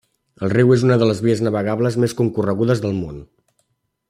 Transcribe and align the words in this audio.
El 0.45 0.51
riu 0.53 0.71
és 0.75 0.85
una 0.87 0.97
de 1.03 1.09
les 1.11 1.21
vies 1.27 1.43
navegables 1.49 1.99
més 2.05 2.19
concorregudes 2.23 2.83
del 2.87 2.99
món. 3.05 3.23